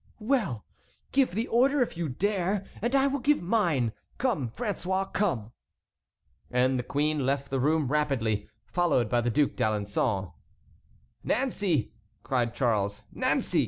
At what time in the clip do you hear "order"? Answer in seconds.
1.47-1.83